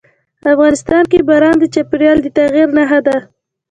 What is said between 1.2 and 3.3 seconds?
باران د چاپېریال د تغیر نښه ده.